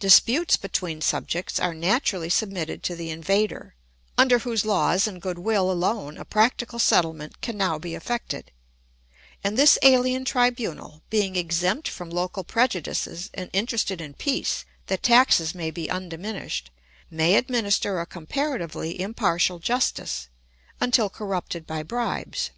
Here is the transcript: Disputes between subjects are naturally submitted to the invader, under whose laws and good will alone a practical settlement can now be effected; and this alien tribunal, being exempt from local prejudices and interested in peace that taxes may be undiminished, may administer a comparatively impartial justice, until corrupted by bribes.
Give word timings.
Disputes 0.00 0.56
between 0.56 1.00
subjects 1.00 1.60
are 1.60 1.72
naturally 1.72 2.28
submitted 2.28 2.82
to 2.82 2.96
the 2.96 3.10
invader, 3.10 3.76
under 4.18 4.40
whose 4.40 4.64
laws 4.64 5.06
and 5.06 5.22
good 5.22 5.38
will 5.38 5.70
alone 5.70 6.18
a 6.18 6.24
practical 6.24 6.80
settlement 6.80 7.40
can 7.40 7.56
now 7.56 7.78
be 7.78 7.94
effected; 7.94 8.50
and 9.44 9.56
this 9.56 9.78
alien 9.84 10.24
tribunal, 10.24 11.02
being 11.08 11.36
exempt 11.36 11.86
from 11.86 12.10
local 12.10 12.42
prejudices 12.42 13.30
and 13.32 13.48
interested 13.52 14.00
in 14.00 14.14
peace 14.14 14.64
that 14.88 15.04
taxes 15.04 15.54
may 15.54 15.70
be 15.70 15.88
undiminished, 15.88 16.72
may 17.08 17.36
administer 17.36 18.00
a 18.00 18.06
comparatively 18.06 19.00
impartial 19.00 19.60
justice, 19.60 20.26
until 20.80 21.08
corrupted 21.08 21.64
by 21.64 21.84
bribes. 21.84 22.50